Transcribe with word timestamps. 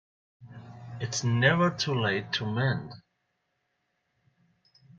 It's 0.99 1.23
never 1.23 1.69
too 1.69 1.93
late 1.93 2.31
to 2.31 2.51
mend. 2.51 2.91